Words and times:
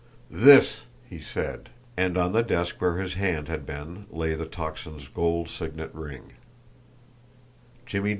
"THIS!" 0.31 0.85
he 1.07 1.19
said, 1.21 1.69
and 1.95 2.17
on 2.17 2.31
the 2.31 2.41
desk 2.41 2.81
where 2.81 2.97
his 2.97 3.13
hand 3.13 3.47
had 3.49 3.67
been 3.67 4.07
lay 4.09 4.33
the 4.33 4.47
Tocsin's 4.47 5.07
gold 5.07 5.47
signet 5.47 5.93
ring. 5.93 6.31